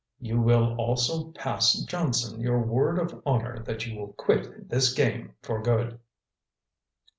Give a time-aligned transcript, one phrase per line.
[0.19, 5.35] You will also pass Johnson your word of honor that you will quit this game
[5.43, 5.99] for good."